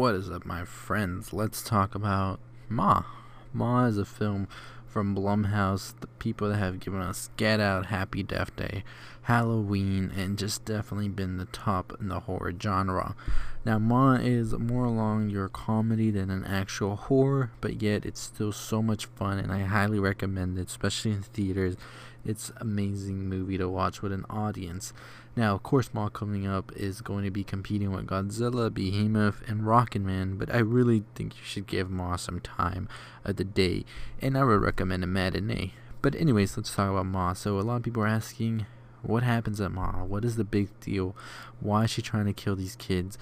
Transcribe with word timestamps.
What 0.00 0.14
is 0.14 0.30
up, 0.30 0.46
my 0.46 0.64
friends? 0.64 1.34
Let's 1.34 1.62
talk 1.62 1.94
about 1.94 2.40
Ma. 2.70 3.02
Ma 3.52 3.84
is 3.84 3.98
a 3.98 4.06
film 4.06 4.48
from 4.86 5.14
Blumhouse, 5.14 5.92
the 6.00 6.06
people 6.06 6.48
that 6.48 6.56
have 6.56 6.80
given 6.80 7.02
us 7.02 7.28
Get 7.36 7.60
Out, 7.60 7.84
Happy 7.84 8.22
Death 8.22 8.56
Day, 8.56 8.82
Halloween, 9.24 10.10
and 10.16 10.38
just 10.38 10.64
definitely 10.64 11.10
been 11.10 11.36
the 11.36 11.44
top 11.44 11.94
in 12.00 12.08
the 12.08 12.20
horror 12.20 12.54
genre. 12.58 13.14
Now, 13.66 13.78
Ma 13.78 14.14
is 14.14 14.54
more 14.54 14.86
along 14.86 15.28
your 15.28 15.50
comedy 15.50 16.10
than 16.10 16.30
an 16.30 16.46
actual 16.46 16.96
horror, 16.96 17.50
but 17.60 17.82
yet 17.82 18.06
it's 18.06 18.20
still 18.20 18.52
so 18.52 18.80
much 18.80 19.04
fun, 19.04 19.38
and 19.38 19.52
I 19.52 19.64
highly 19.64 19.98
recommend 19.98 20.58
it, 20.58 20.68
especially 20.68 21.10
in 21.10 21.20
theaters. 21.24 21.76
It's 22.24 22.52
amazing 22.58 23.28
movie 23.28 23.56
to 23.58 23.68
watch 23.68 24.02
with 24.02 24.12
an 24.12 24.26
audience. 24.28 24.92
Now, 25.36 25.54
of 25.54 25.62
course, 25.62 25.90
Ma 25.94 26.08
coming 26.08 26.46
up 26.46 26.70
is 26.76 27.00
going 27.00 27.24
to 27.24 27.30
be 27.30 27.44
competing 27.44 27.92
with 27.92 28.06
Godzilla, 28.06 28.72
Behemoth, 28.72 29.42
and 29.48 29.66
Rocket 29.66 30.02
Man, 30.02 30.36
but 30.36 30.54
I 30.54 30.58
really 30.58 31.04
think 31.14 31.36
you 31.36 31.44
should 31.44 31.66
give 31.66 31.90
Ma 31.90 32.16
some 32.16 32.40
time 32.40 32.88
of 33.24 33.36
the 33.36 33.44
day, 33.44 33.84
and 34.20 34.36
I 34.36 34.44
would 34.44 34.60
recommend 34.60 35.02
a 35.04 35.06
matinee. 35.06 35.72
But 36.02 36.14
anyways, 36.14 36.56
let's 36.56 36.74
talk 36.74 36.90
about 36.90 37.06
Ma. 37.06 37.32
So 37.32 37.58
a 37.58 37.62
lot 37.62 37.76
of 37.76 37.82
people 37.82 38.02
are 38.02 38.08
asking, 38.08 38.66
what 39.02 39.22
happens 39.22 39.60
at 39.60 39.72
Ma? 39.72 40.04
What 40.04 40.24
is 40.24 40.36
the 40.36 40.44
big 40.44 40.68
deal? 40.80 41.16
Why 41.60 41.84
is 41.84 41.90
she 41.90 42.02
trying 42.02 42.26
to 42.26 42.32
kill 42.32 42.56
these 42.56 42.76
kids? 42.76 43.16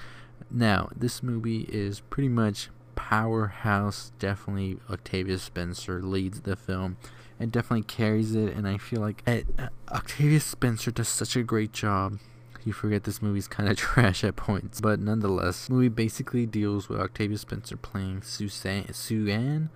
Now, 0.50 0.88
this 0.96 1.22
movie 1.22 1.68
is 1.68 2.00
pretty 2.00 2.28
much 2.28 2.68
powerhouse. 2.96 4.12
Definitely 4.18 4.78
Octavia 4.90 5.38
Spencer 5.38 6.02
leads 6.02 6.40
the 6.40 6.56
film 6.56 6.96
and 7.38 7.52
definitely 7.52 7.84
carries 7.84 8.34
it. 8.34 8.54
And 8.54 8.66
I 8.66 8.78
feel 8.78 9.00
like 9.00 9.22
uh, 9.26 9.68
Octavia 9.90 10.40
Spencer 10.40 10.90
does 10.90 11.08
such 11.08 11.36
a 11.36 11.42
great 11.42 11.72
job. 11.72 12.18
You 12.64 12.72
forget 12.72 13.04
this 13.04 13.22
movie's 13.22 13.48
kind 13.48 13.68
of 13.68 13.76
trash 13.78 14.24
at 14.24 14.36
points, 14.36 14.80
but 14.80 15.00
nonetheless, 15.00 15.66
the 15.66 15.74
movie 15.74 15.88
basically 15.88 16.44
deals 16.46 16.88
with 16.88 17.00
Octavia 17.00 17.38
Spencer 17.38 17.76
playing 17.76 18.22
Susan, 18.22 18.92
Sue-Ann, 18.92 19.70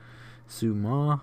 Sue 0.47 0.75
Ma, 0.75 1.21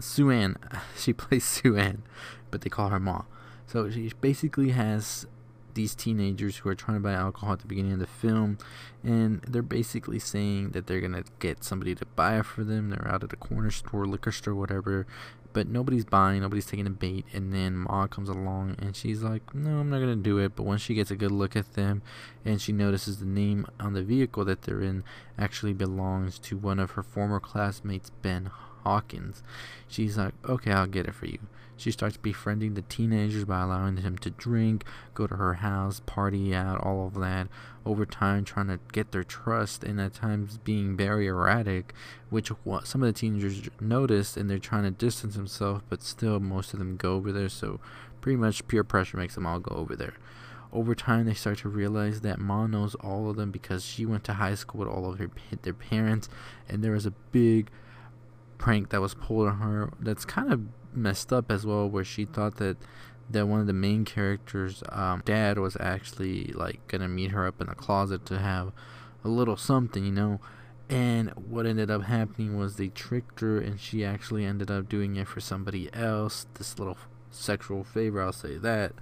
Sue-Ann. 0.00 0.56
She 0.96 1.12
plays 1.12 1.44
Sue-Ann, 1.44 2.02
but 2.50 2.62
they 2.62 2.70
call 2.70 2.88
her 2.88 2.98
Ma. 2.98 3.22
So 3.66 3.90
she 3.90 4.10
basically 4.20 4.70
has 4.70 5.26
these 5.74 5.94
teenagers 5.94 6.58
who 6.58 6.68
are 6.68 6.74
trying 6.74 6.96
to 6.96 7.02
buy 7.02 7.12
alcohol 7.12 7.52
at 7.52 7.60
the 7.60 7.66
beginning 7.66 7.92
of 7.92 7.98
the 7.98 8.06
film, 8.06 8.58
and 9.02 9.42
they're 9.42 9.62
basically 9.62 10.18
saying 10.18 10.70
that 10.70 10.86
they're 10.86 11.00
gonna 11.00 11.24
get 11.38 11.64
somebody 11.64 11.94
to 11.94 12.06
buy 12.16 12.38
it 12.38 12.46
for 12.46 12.64
them. 12.64 12.90
They're 12.90 13.08
out 13.08 13.24
at 13.24 13.32
a 13.32 13.36
corner 13.36 13.70
store, 13.70 14.06
liquor 14.06 14.32
store, 14.32 14.54
whatever, 14.54 15.06
but 15.54 15.68
nobody's 15.68 16.04
buying, 16.04 16.42
nobody's 16.42 16.66
taking 16.66 16.86
a 16.86 16.90
bait. 16.90 17.24
And 17.32 17.54
then 17.54 17.76
Ma 17.76 18.06
comes 18.08 18.28
along 18.28 18.76
and 18.80 18.94
she's 18.94 19.22
like, 19.22 19.54
No, 19.54 19.78
I'm 19.78 19.88
not 19.88 20.00
gonna 20.00 20.16
do 20.16 20.38
it. 20.38 20.56
But 20.56 20.64
once 20.64 20.82
she 20.82 20.94
gets 20.94 21.10
a 21.10 21.16
good 21.16 21.30
look 21.30 21.56
at 21.56 21.74
them 21.74 22.02
and 22.44 22.60
she 22.60 22.72
notices 22.72 23.20
the 23.20 23.26
name 23.26 23.66
on 23.80 23.94
the 23.94 24.02
vehicle 24.02 24.44
that 24.44 24.62
they're 24.62 24.82
in 24.82 25.04
actually 25.38 25.72
belongs 25.72 26.38
to 26.40 26.58
one 26.58 26.80
of 26.80 26.92
her 26.92 27.02
former 27.02 27.40
classmates, 27.40 28.10
Ben 28.10 28.50
Hawkins, 28.84 29.42
she's 29.88 30.16
like, 30.16 30.34
Okay, 30.48 30.72
I'll 30.72 30.86
get 30.86 31.06
it 31.06 31.14
for 31.14 31.26
you. 31.26 31.38
She 31.76 31.90
starts 31.90 32.16
befriending 32.16 32.74
the 32.74 32.82
teenagers 32.82 33.44
by 33.44 33.62
allowing 33.62 33.96
them 33.96 34.16
to 34.18 34.30
drink, 34.30 34.84
go 35.12 35.26
to 35.26 35.36
her 35.36 35.54
house, 35.54 36.00
party 36.06 36.54
out, 36.54 36.80
all 36.80 37.06
of 37.06 37.14
that. 37.20 37.48
Over 37.84 38.06
time, 38.06 38.44
trying 38.44 38.68
to 38.68 38.78
get 38.92 39.12
their 39.12 39.24
trust, 39.24 39.82
and 39.82 40.00
at 40.00 40.14
times 40.14 40.58
being 40.58 40.96
very 40.96 41.26
erratic, 41.26 41.92
which 42.30 42.52
some 42.84 43.02
of 43.02 43.06
the 43.06 43.12
teenagers 43.12 43.68
noticed, 43.80 44.36
and 44.36 44.48
they're 44.48 44.58
trying 44.58 44.84
to 44.84 44.90
distance 44.90 45.34
themselves, 45.34 45.82
but 45.88 46.02
still, 46.02 46.38
most 46.38 46.72
of 46.72 46.78
them 46.78 46.96
go 46.96 47.14
over 47.14 47.32
there. 47.32 47.48
So, 47.48 47.80
pretty 48.20 48.36
much 48.36 48.66
peer 48.68 48.84
pressure 48.84 49.16
makes 49.16 49.34
them 49.34 49.46
all 49.46 49.58
go 49.58 49.74
over 49.74 49.96
there. 49.96 50.14
Over 50.72 50.94
time, 50.94 51.26
they 51.26 51.34
start 51.34 51.58
to 51.58 51.68
realize 51.68 52.22
that 52.22 52.38
mom 52.38 52.70
knows 52.72 52.94
all 52.96 53.28
of 53.30 53.36
them 53.36 53.50
because 53.50 53.84
she 53.84 54.06
went 54.06 54.24
to 54.24 54.34
high 54.34 54.54
school 54.54 54.80
with 54.80 54.88
all 54.88 55.10
of 55.10 55.18
her, 55.18 55.30
their 55.62 55.74
parents, 55.74 56.28
and 56.68 56.82
there 56.82 56.92
was 56.92 57.06
a 57.06 57.12
big 57.32 57.70
prank 58.64 58.88
that 58.88 59.00
was 59.02 59.12
pulled 59.12 59.46
on 59.46 59.58
her 59.58 59.90
that's 60.00 60.24
kind 60.24 60.50
of 60.50 60.62
messed 60.94 61.34
up 61.34 61.50
as 61.50 61.66
well, 61.66 61.86
where 61.86 62.02
she 62.02 62.24
thought 62.24 62.56
that 62.56 62.78
that 63.28 63.46
one 63.46 63.60
of 63.60 63.66
the 63.66 63.74
main 63.74 64.06
characters' 64.06 64.82
um, 64.88 65.20
dad 65.26 65.58
was 65.58 65.76
actually 65.80 66.46
like 66.54 66.80
gonna 66.88 67.06
meet 67.06 67.30
her 67.30 67.46
up 67.46 67.60
in 67.60 67.66
the 67.66 67.74
closet 67.74 68.24
to 68.24 68.38
have 68.38 68.72
a 69.22 69.28
little 69.28 69.58
something, 69.58 70.06
you 70.06 70.10
know. 70.10 70.40
And 70.88 71.28
what 71.32 71.66
ended 71.66 71.90
up 71.90 72.04
happening 72.04 72.56
was 72.56 72.76
they 72.76 72.88
tricked 72.88 73.40
her, 73.40 73.58
and 73.58 73.78
she 73.78 74.02
actually 74.02 74.46
ended 74.46 74.70
up 74.70 74.88
doing 74.88 75.16
it 75.16 75.28
for 75.28 75.40
somebody 75.40 75.90
else. 75.92 76.46
This 76.54 76.78
little 76.78 76.96
sexual 77.30 77.84
favor, 77.84 78.22
I'll 78.22 78.32
say 78.32 78.56
that. 78.56 78.92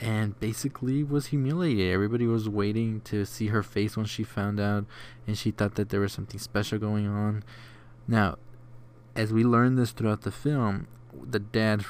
And 0.00 0.38
basically 0.40 1.04
was 1.04 1.26
humiliated. 1.26 1.94
Everybody 1.94 2.26
was 2.26 2.48
waiting 2.48 3.02
to 3.02 3.24
see 3.24 3.48
her 3.48 3.62
face 3.62 3.96
when 3.96 4.06
she 4.06 4.24
found 4.24 4.58
out, 4.58 4.84
and 5.28 5.38
she 5.38 5.52
thought 5.52 5.76
that 5.76 5.90
there 5.90 6.00
was 6.00 6.12
something 6.12 6.40
special 6.40 6.80
going 6.80 7.06
on. 7.06 7.44
Now, 8.08 8.38
as 9.16 9.32
we 9.32 9.44
learn 9.44 9.76
this 9.76 9.90
throughout 9.90 10.22
the 10.22 10.30
film, 10.30 10.86
the 11.12 11.38
dad 11.38 11.84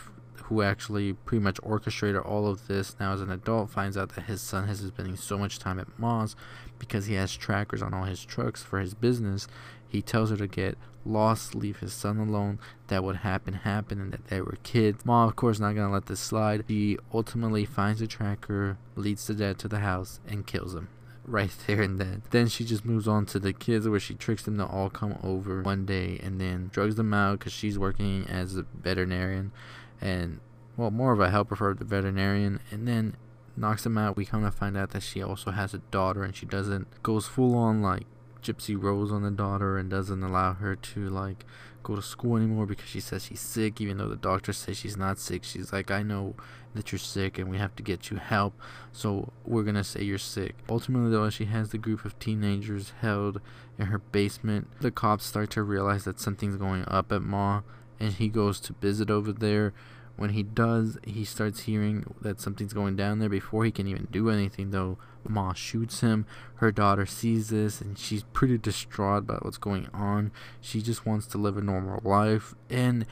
who 0.45 0.63
actually 0.63 1.13
pretty 1.13 1.43
much 1.43 1.59
orchestrated 1.63 2.21
all 2.21 2.47
of 2.47 2.69
this 2.69 2.95
now 3.01 3.13
as 3.13 3.21
an 3.21 3.33
adult 3.33 3.69
finds 3.69 3.97
out 3.97 4.11
that 4.11 4.23
his 4.23 4.41
son 4.41 4.69
has 4.69 4.81
been 4.81 4.91
spending 4.91 5.17
so 5.17 5.37
much 5.37 5.59
time 5.59 5.81
at 5.81 5.99
Ma's 5.99 6.37
because 6.79 7.07
he 7.07 7.15
has 7.15 7.37
trackers 7.37 7.83
on 7.83 7.93
all 7.93 8.05
his 8.05 8.25
trucks 8.25 8.63
for 8.63 8.79
his 8.79 8.95
business. 8.95 9.49
He 9.89 10.03
tells 10.03 10.31
her 10.31 10.37
to 10.37 10.47
get 10.47 10.79
lost, 11.05 11.57
leave 11.57 11.79
his 11.79 11.93
son 11.93 12.19
alone, 12.19 12.61
that 12.87 13.03
what 13.03 13.17
happened 13.17 13.57
happened, 13.59 14.01
and 14.01 14.13
that 14.13 14.27
they 14.29 14.41
were 14.41 14.59
kids. 14.63 15.05
Ma, 15.05 15.27
of 15.27 15.35
course, 15.35 15.59
not 15.59 15.75
gonna 15.75 15.93
let 15.93 16.07
this 16.07 16.21
slide. 16.21 16.65
She 16.69 16.97
ultimately 17.13 17.65
finds 17.65 18.01
the 18.01 18.07
tracker, 18.07 18.79
leads 18.95 19.27
the 19.27 19.35
dad 19.35 19.59
to 19.61 19.69
the 19.69 19.81
house, 19.81 20.21
and 20.29 20.47
kills 20.47 20.75
him 20.75 20.89
right 21.27 21.51
there 21.67 21.83
and 21.83 21.99
then. 21.99 22.23
Then 22.31 22.49
she 22.49 22.65
just 22.65 22.85
moves 22.85 23.07
on 23.07 23.27
to 23.27 23.39
the 23.39 23.53
kids 23.53 23.89
where 23.89 24.01
she 24.01 24.15
tricks 24.15 24.43
them 24.43 24.59
to 24.59 24.67
all 24.67 24.91
come 24.91 25.19
over 25.23 25.63
one 25.63 25.85
day 25.85 26.21
and 26.23 26.41
then 26.41 26.71
drugs 26.73 26.97
them 26.97 27.13
out 27.13 27.39
because 27.39 27.53
she's 27.53 27.79
working 27.79 28.27
as 28.29 28.57
a 28.57 28.65
veterinarian 28.75 29.53
and, 30.01 30.41
well, 30.77 30.91
more 30.91 31.13
of 31.13 31.21
a 31.21 31.31
helper 31.31 31.57
for 31.57 31.75
the 31.75 31.85
veterinarian. 31.85 32.61
And 32.71 32.87
then 32.87 33.17
knocks 33.57 33.85
them 33.85 33.97
out. 33.97 34.17
We 34.17 34.27
come 34.27 34.43
to 34.43 34.51
find 34.51 34.77
out 34.77 34.91
that 34.91 35.03
she 35.03 35.23
also 35.23 35.51
has 35.51 35.75
a 35.75 35.79
daughter 35.79 36.23
and 36.23 36.35
she 36.35 36.47
doesn't, 36.47 37.03
goes 37.03 37.27
full 37.27 37.57
on 37.57 37.83
like 37.83 38.07
Gypsy 38.43 38.81
Rose 38.81 39.13
on 39.13 39.23
the 39.23 39.31
daughter 39.31 39.77
and 39.79 39.91
doesn't 39.91 40.23
allow 40.23 40.55
her 40.55 40.77
to 40.77 41.09
like 41.09 41.45
go 41.83 41.95
to 41.95 42.03
school 42.03 42.37
anymore 42.37 42.67
because 42.67 42.89
she 42.89 43.01
says 43.01 43.25
she's 43.27 43.41
sick, 43.41 43.81
even 43.81 43.99
though 43.99 44.09
the 44.09 44.17
doctor 44.17 44.53
says 44.53 44.77
she's 44.77 44.97
not 44.97 45.19
sick. 45.19 45.45
She's 45.45 45.73
like, 45.73 45.91
I 45.91 46.03
know 46.03 46.35
that 46.75 46.91
you're 46.91 46.99
sick 46.99 47.39
and 47.39 47.49
we 47.49 47.59
have 47.59 47.77
to 47.77 47.83
get 47.83 48.11
you 48.11 48.17
help, 48.17 48.61
so 48.93 49.33
we're 49.45 49.63
gonna 49.63 49.85
say 49.85 50.03
you're 50.03 50.19
sick. 50.19 50.57
Ultimately, 50.69 51.11
though, 51.11 51.31
she 51.31 51.45
has 51.47 51.71
the 51.71 51.79
group 51.79 52.05
of 52.05 52.19
teenagers 52.19 52.93
held 53.01 53.41
in 53.79 53.87
her 53.87 53.99
basement. 53.99 54.69
The 54.81 54.91
cops 54.91 55.25
start 55.25 55.51
to 55.51 55.63
realize 55.63 56.05
that 56.05 56.21
something's 56.21 56.57
going 56.57 56.85
up 56.89 57.13
at 57.13 57.23
Ma, 57.23 57.63
and 58.01 58.13
he 58.13 58.29
goes 58.29 58.61
to 58.61 58.73
visit 58.75 59.11
over 59.11 59.33
there 59.33 59.73
when 60.17 60.31
he 60.31 60.43
does, 60.43 60.99
he 61.05 61.25
starts 61.25 61.61
hearing 61.61 62.15
that 62.23 62.41
something's 62.41 62.73
going 62.73 62.97
down 62.97 63.19
there 63.19 63.29
before 63.29 63.65
he 63.65 63.71
can 63.71 63.87
even 63.87 64.09
do 64.11 64.31
anything, 64.31 64.71
though. 64.71 64.99
Ma 65.29 65.53
shoots 65.53 66.01
him. 66.01 66.25
Her 66.57 66.71
daughter 66.71 67.05
sees 67.05 67.49
this 67.49 67.81
and 67.81 67.99
she's 67.99 68.23
pretty 68.33 68.59
distraught 68.59 69.25
about 69.25 69.45
what's 69.45 69.59
going 69.59 69.89
on. 69.93 70.31
She 70.61 70.81
just 70.81 71.05
wants 71.05 71.27
to 71.29 71.39
live 71.39 71.57
a 71.57 71.61
normal 71.61 72.01
life. 72.05 72.55
And 72.71 73.07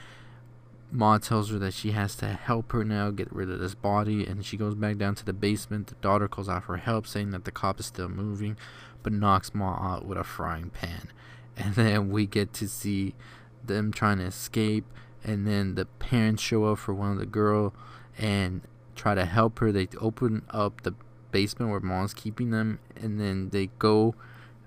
Ma 0.91 1.19
tells 1.19 1.51
her 1.51 1.59
that 1.59 1.75
she 1.75 1.91
has 1.91 2.15
to 2.17 2.29
help 2.29 2.73
her 2.73 2.85
now 2.85 3.11
get 3.11 3.33
rid 3.33 3.51
of 3.51 3.59
this 3.59 3.75
body. 3.75 4.25
And 4.25 4.45
she 4.45 4.57
goes 4.57 4.75
back 4.75 4.97
down 4.97 5.15
to 5.17 5.25
the 5.25 5.33
basement. 5.33 5.89
The 5.89 5.97
daughter 5.97 6.29
calls 6.29 6.49
out 6.49 6.65
for 6.65 6.77
help, 6.77 7.07
saying 7.07 7.33
that 7.33 7.45
the 7.45 7.51
cop 7.51 7.81
is 7.81 7.87
still 7.87 8.09
moving, 8.09 8.57
but 9.03 9.13
knocks 9.13 9.55
Ma 9.55 9.95
out 9.95 10.07
with 10.07 10.19
a 10.19 10.25
frying 10.25 10.71
pan. 10.71 11.09
And 11.57 11.75
then 11.75 12.11
we 12.11 12.27
get 12.27 12.53
to 12.55 12.69
see 12.69 13.15
them 13.65 13.93
trying 13.93 14.19
to 14.19 14.25
escape 14.25 14.85
and 15.25 15.47
then 15.47 15.75
the 15.75 15.87
parents 15.87 16.43
show 16.43 16.65
up 16.65 16.79
for 16.79 16.95
one 16.95 17.13
of 17.13 17.19
the 17.19 17.27
girl 17.27 17.75
and 18.19 18.61
try 18.95 19.15
to 19.15 19.25
help 19.25 19.59
her. 19.59 19.73
They 19.73 19.89
open 20.01 20.43
up 20.51 20.83
the 20.83 20.95
basement 21.31 21.71
where 21.71 21.81
Ma's 21.81 22.15
keeping 22.15 22.51
them, 22.51 22.79
and 22.95 23.19
then 23.19 23.51
they 23.51 23.69
go, 23.79 24.15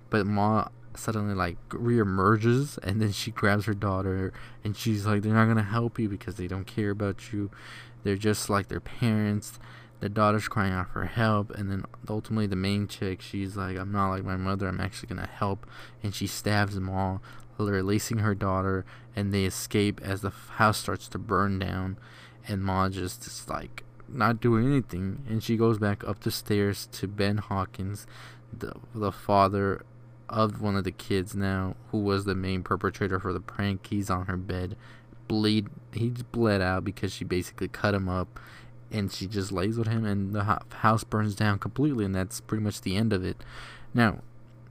but 0.09 0.25
Ma 0.25 0.67
suddenly 0.95 1.35
like 1.35 1.57
reemerges, 1.69 2.77
and 2.79 3.01
then 3.01 3.11
she 3.11 3.31
grabs 3.31 3.65
her 3.65 3.73
daughter, 3.73 4.33
and 4.63 4.75
she's 4.75 5.05
like, 5.05 5.21
"They're 5.21 5.33
not 5.33 5.45
gonna 5.45 5.63
help 5.63 5.99
you 5.99 6.09
because 6.09 6.35
they 6.35 6.47
don't 6.47 6.65
care 6.65 6.89
about 6.89 7.31
you. 7.31 7.51
They're 8.03 8.15
just 8.17 8.49
like 8.49 8.67
their 8.67 8.79
parents." 8.79 9.59
The 9.99 10.09
daughter's 10.09 10.47
crying 10.47 10.73
out 10.73 10.91
for 10.91 11.05
help, 11.05 11.51
and 11.51 11.71
then 11.71 11.85
ultimately 12.07 12.47
the 12.47 12.55
main 12.55 12.87
chick, 12.87 13.21
she's 13.21 13.57
like, 13.57 13.77
"I'm 13.77 13.91
not 13.91 14.09
like 14.09 14.23
my 14.23 14.37
mother. 14.37 14.67
I'm 14.67 14.79
actually 14.79 15.09
gonna 15.09 15.27
help," 15.27 15.65
and 16.03 16.13
she 16.13 16.27
stabs 16.27 16.75
them 16.75 16.89
all 16.89 17.21
releasing 17.57 18.19
her 18.19 18.35
daughter, 18.35 18.85
and 19.15 19.33
they 19.33 19.45
escape 19.45 19.99
as 20.03 20.21
the 20.21 20.29
house 20.29 20.77
starts 20.77 21.07
to 21.09 21.17
burn 21.17 21.59
down. 21.59 21.97
And 22.47 22.63
Ma 22.63 22.89
just 22.89 23.25
is 23.25 23.47
like 23.49 23.83
not 24.07 24.39
doing 24.39 24.65
anything, 24.65 25.23
and 25.27 25.43
she 25.43 25.57
goes 25.57 25.79
back 25.79 26.03
up 26.03 26.19
the 26.21 26.31
stairs 26.31 26.87
to 26.93 27.07
Ben 27.07 27.37
Hawkins, 27.37 28.07
the 28.57 28.73
the 28.93 29.11
father 29.11 29.81
of 30.29 30.61
one 30.61 30.75
of 30.75 30.83
the 30.83 30.91
kids 30.91 31.35
now, 31.35 31.75
who 31.91 31.99
was 31.99 32.25
the 32.25 32.35
main 32.35 32.63
perpetrator 32.63 33.19
for 33.19 33.33
the 33.33 33.39
prank. 33.39 33.87
He's 33.87 34.09
on 34.09 34.27
her 34.27 34.37
bed, 34.37 34.75
bleed. 35.27 35.67
He's 35.91 36.23
bled 36.23 36.61
out 36.61 36.83
because 36.83 37.11
she 37.11 37.25
basically 37.25 37.67
cut 37.67 37.93
him 37.93 38.07
up, 38.07 38.39
and 38.91 39.11
she 39.11 39.27
just 39.27 39.51
lays 39.51 39.77
with 39.77 39.87
him, 39.87 40.05
and 40.05 40.33
the 40.33 40.61
house 40.77 41.03
burns 41.03 41.35
down 41.35 41.59
completely, 41.59 42.05
and 42.05 42.15
that's 42.15 42.41
pretty 42.41 42.63
much 42.63 42.81
the 42.81 42.95
end 42.95 43.13
of 43.13 43.25
it. 43.25 43.43
Now, 43.93 44.21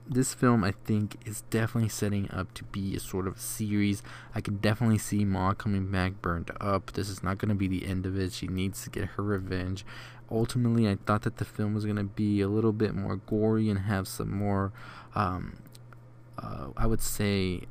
this 0.09 0.33
film 0.33 0.63
I 0.63 0.73
think 0.85 1.17
is 1.25 1.41
definitely 1.49 1.89
setting 1.89 2.29
up 2.31 2.53
to 2.55 2.63
be 2.63 2.95
a 2.95 2.99
sort 2.99 3.27
of 3.27 3.39
series. 3.39 4.01
I 4.33 4.41
can 4.41 4.57
definitely 4.57 4.97
see 4.97 5.25
Ma 5.25 5.53
coming 5.53 5.91
back 5.91 6.21
burned 6.21 6.51
up. 6.61 6.93
This 6.93 7.09
is 7.09 7.23
not 7.23 7.37
going 7.37 7.49
to 7.49 7.55
be 7.55 7.67
the 7.67 7.85
end 7.85 8.05
of 8.05 8.17
it. 8.17 8.33
She 8.33 8.47
needs 8.47 8.83
to 8.83 8.89
get 8.89 9.05
her 9.09 9.23
revenge. 9.23 9.85
Ultimately, 10.31 10.89
I 10.89 10.97
thought 11.05 11.23
that 11.23 11.37
the 11.37 11.45
film 11.45 11.73
was 11.73 11.85
going 11.85 11.97
to 11.97 12.03
be 12.03 12.41
a 12.41 12.47
little 12.47 12.73
bit 12.73 12.95
more 12.95 13.17
gory 13.17 13.69
and 13.69 13.79
have 13.79 14.07
some 14.07 14.31
more, 14.31 14.71
um, 15.15 15.57
uh, 16.37 16.67
I 16.75 16.85
would 16.85 17.01
say, 17.01 17.61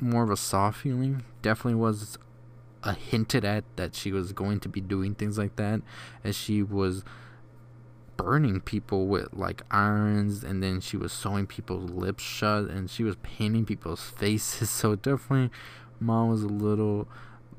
more 0.00 0.22
of 0.22 0.30
a 0.30 0.36
soft 0.36 0.80
feeling. 0.80 1.24
Definitely 1.42 1.74
was 1.74 2.18
a 2.88 2.94
hinted 2.94 3.44
at 3.44 3.64
that 3.76 3.94
she 3.94 4.10
was 4.10 4.32
going 4.32 4.58
to 4.58 4.68
be 4.68 4.80
doing 4.80 5.14
things 5.14 5.36
like 5.36 5.56
that 5.56 5.82
as 6.24 6.34
she 6.34 6.62
was 6.62 7.04
burning 8.16 8.60
people 8.62 9.06
with 9.06 9.28
like 9.34 9.62
irons 9.70 10.42
and 10.42 10.62
then 10.62 10.80
she 10.80 10.96
was 10.96 11.12
sewing 11.12 11.46
people's 11.46 11.90
lips 11.90 12.24
shut 12.24 12.64
and 12.64 12.88
she 12.88 13.04
was 13.04 13.14
painting 13.16 13.66
people's 13.66 14.00
faces. 14.18 14.70
So 14.70 14.96
definitely 14.96 15.50
mom 16.00 16.30
was 16.30 16.42
a 16.42 16.48
little 16.48 17.06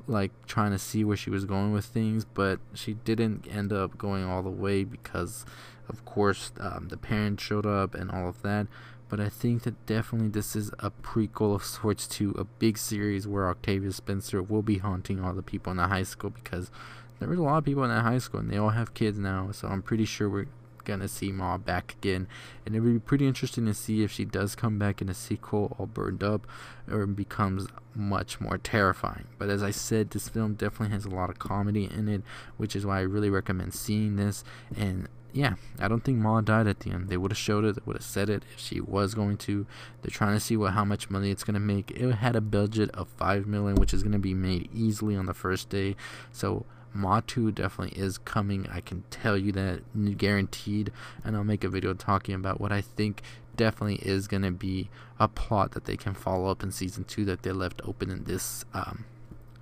like 0.08 0.32
trying 0.46 0.72
to 0.72 0.78
see 0.78 1.04
where 1.04 1.16
she 1.16 1.30
was 1.30 1.44
going 1.44 1.72
with 1.72 1.84
things 1.84 2.24
but 2.24 2.58
she 2.74 2.94
didn't 2.94 3.46
end 3.48 3.72
up 3.72 3.96
going 3.96 4.24
all 4.24 4.42
the 4.42 4.50
way 4.50 4.82
because 4.82 5.46
of 5.88 6.04
course 6.04 6.50
um, 6.58 6.88
the 6.88 6.96
parents 6.96 7.40
showed 7.40 7.66
up 7.66 7.94
and 7.94 8.10
all 8.10 8.28
of 8.28 8.42
that 8.42 8.66
but 9.10 9.20
I 9.20 9.28
think 9.28 9.64
that 9.64 9.84
definitely 9.86 10.28
this 10.28 10.56
is 10.56 10.70
a 10.78 10.90
prequel 10.90 11.54
of 11.54 11.64
sorts 11.64 12.06
to 12.08 12.30
a 12.38 12.44
big 12.44 12.78
series 12.78 13.28
where 13.28 13.48
Octavia 13.48 13.92
Spencer 13.92 14.42
will 14.42 14.62
be 14.62 14.78
haunting 14.78 15.22
all 15.22 15.34
the 15.34 15.42
people 15.42 15.70
in 15.72 15.76
the 15.76 15.88
high 15.88 16.04
school 16.04 16.30
because 16.30 16.70
there 17.18 17.28
was 17.28 17.38
a 17.38 17.42
lot 17.42 17.58
of 17.58 17.64
people 17.64 17.84
in 17.84 17.90
that 17.90 18.02
high 18.02 18.18
school 18.18 18.40
and 18.40 18.50
they 18.50 18.56
all 18.56 18.70
have 18.70 18.94
kids 18.94 19.18
now 19.18 19.50
so 19.52 19.68
i'm 19.68 19.82
pretty 19.82 20.06
sure 20.06 20.30
we're 20.30 20.46
gonna 20.84 21.08
see 21.08 21.32
ma 21.32 21.56
back 21.56 21.94
again. 21.98 22.26
And 22.66 22.74
it 22.74 22.80
would 22.80 22.92
be 22.92 22.98
pretty 22.98 23.26
interesting 23.26 23.66
to 23.66 23.74
see 23.74 24.02
if 24.02 24.10
she 24.10 24.24
does 24.24 24.54
come 24.54 24.78
back 24.78 25.00
in 25.00 25.08
a 25.08 25.14
sequel 25.14 25.76
all 25.78 25.86
burned 25.86 26.22
up 26.22 26.46
or 26.90 27.06
becomes 27.06 27.66
much 27.94 28.40
more 28.40 28.58
terrifying. 28.58 29.26
But 29.38 29.50
as 29.50 29.62
i 29.62 29.70
said 29.70 30.10
this 30.10 30.28
film 30.28 30.54
definitely 30.54 30.94
has 30.94 31.04
a 31.04 31.10
lot 31.10 31.30
of 31.30 31.38
comedy 31.38 31.84
in 31.84 32.08
it 32.08 32.22
which 32.56 32.74
is 32.76 32.86
why 32.86 32.98
i 32.98 33.02
really 33.02 33.30
recommend 33.30 33.74
seeing 33.74 34.16
this. 34.16 34.44
And 34.76 35.08
yeah, 35.32 35.54
I 35.78 35.88
don't 35.88 36.04
think 36.04 36.18
Ma 36.18 36.40
died 36.40 36.66
at 36.66 36.80
the 36.80 36.90
end. 36.90 37.08
They 37.08 37.16
would 37.16 37.30
have 37.30 37.38
showed 37.38 37.64
it, 37.64 37.76
they 37.76 37.82
would 37.84 37.96
have 37.96 38.04
said 38.04 38.28
it 38.28 38.44
if 38.52 38.60
she 38.60 38.80
was 38.80 39.14
going 39.14 39.36
to. 39.38 39.66
They're 40.02 40.10
trying 40.10 40.34
to 40.34 40.40
see 40.40 40.56
what 40.56 40.72
how 40.72 40.84
much 40.84 41.10
money 41.10 41.30
it's 41.30 41.44
gonna 41.44 41.60
make. 41.60 41.90
It 41.90 42.10
had 42.12 42.36
a 42.36 42.40
budget 42.40 42.90
of 42.90 43.08
five 43.08 43.46
million, 43.46 43.76
which 43.76 43.94
is 43.94 44.02
gonna 44.02 44.18
be 44.18 44.34
made 44.34 44.68
easily 44.74 45.16
on 45.16 45.26
the 45.26 45.34
first 45.34 45.68
day. 45.68 45.96
So 46.32 46.66
Ma 46.92 47.20
2 47.26 47.52
definitely 47.52 48.00
is 48.00 48.18
coming. 48.18 48.66
I 48.70 48.80
can 48.80 49.04
tell 49.10 49.36
you 49.36 49.52
that 49.52 50.18
guaranteed. 50.18 50.92
And 51.24 51.36
I'll 51.36 51.44
make 51.44 51.64
a 51.64 51.68
video 51.68 51.94
talking 51.94 52.34
about 52.34 52.60
what 52.60 52.72
I 52.72 52.80
think 52.80 53.22
definitely 53.56 53.96
is 53.96 54.26
going 54.26 54.42
to 54.42 54.50
be 54.50 54.90
a 55.18 55.28
plot 55.28 55.72
that 55.72 55.84
they 55.84 55.96
can 55.96 56.14
follow 56.14 56.50
up 56.50 56.62
in 56.62 56.72
season 56.72 57.04
2 57.04 57.24
that 57.26 57.42
they 57.42 57.52
left 57.52 57.80
open 57.84 58.10
in 58.10 58.24
this. 58.24 58.64
Um, 58.74 59.04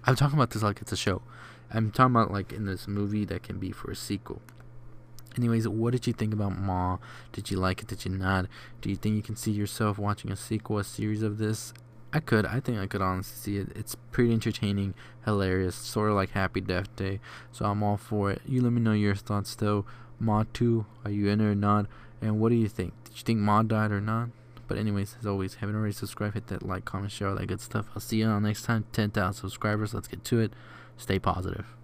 I'm 0.05 0.17
talking 0.17 0.39
about 0.39 0.51
this 0.51 0.63
like 0.63 0.81
it's 0.81 0.93
a 0.93 0.97
show. 0.97 1.23
I'm 1.71 1.91
talking 1.91 2.15
about 2.15 2.33
like 2.33 2.53
in 2.53 2.65
this 2.65 2.89
movie 2.89 3.25
that 3.27 3.43
can 3.43 3.59
be 3.59 3.73
for 3.73 3.91
a 3.91 3.97
sequel. 3.97 4.41
Anyways, 5.39 5.69
what 5.69 5.93
did 5.93 6.09
you 6.09 6.13
think 6.13 6.35
about 6.35 6.59
Ma? 6.59 6.99
Did 7.31 7.49
you 7.49 7.59
like 7.59 7.81
it? 7.81 7.87
Did 7.87 8.05
you 8.05 8.11
not? 8.11 8.47
Do 8.81 8.91
you 8.91 8.97
think 8.97 9.15
you 9.15 9.23
can 9.23 9.37
see 9.37 9.53
yourself 9.53 9.97
watching 9.97 10.33
a 10.33 10.37
sequel, 10.37 10.79
a 10.79 10.85
series 10.85 11.23
of 11.23 11.39
this? 11.39 11.73
I 12.13 12.19
could. 12.19 12.45
I 12.45 12.59
think 12.59 12.79
I 12.79 12.89
could 12.89 13.03
honestly 13.03 13.37
see 13.37 13.57
it. 13.59 13.69
It's 13.77 13.95
pretty 14.11 14.33
entertaining, 14.33 14.95
hilarious, 15.25 15.77
sort 15.77 16.11
of 16.11 16.17
like 16.17 16.31
Happy 16.31 16.61
Death 16.61 16.95
Day. 16.97 17.21
So 17.53 17.67
I'm 17.67 17.85
all 17.85 17.97
for 17.97 18.33
it. 18.33 18.43
You 18.49 18.63
let 18.63 18.73
me 18.73 18.81
know 18.81 18.93
your 18.93 19.15
thoughts 19.15 19.55
though. 19.55 19.85
Ma 20.19 20.43
2, 20.53 20.85
are 21.05 21.13
you 21.13 21.29
in 21.29 21.41
it 21.41 21.45
or 21.45 21.55
not? 21.55 21.87
And 22.21 22.41
what 22.41 22.49
do 22.49 22.57
you 22.57 22.69
think? 22.69 22.93
Did 23.05 23.19
you 23.19 23.23
think 23.23 23.39
Ma 23.39 23.63
died 23.63 23.93
or 23.93 24.01
not? 24.01 24.31
But 24.67 24.79
anyways, 24.79 25.19
as 25.21 25.27
always, 25.27 25.55
haven't 25.55 25.77
already 25.77 25.93
subscribed, 25.93 26.35
hit 26.35 26.49
that 26.49 26.65
like, 26.65 26.85
comment, 26.85 27.13
share, 27.13 27.29
all 27.29 27.37
that 27.37 27.47
good 27.47 27.61
stuff. 27.61 27.87
I'll 27.95 28.01
see 28.01 28.17
you 28.17 28.29
all 28.29 28.41
next 28.41 28.65
time. 28.65 28.87
10,000 28.93 29.35
subscribers. 29.35 29.95
Let's 29.95 30.09
get 30.09 30.25
to 30.25 30.41
it. 30.41 30.53
Stay 30.97 31.21
positive. 31.21 31.78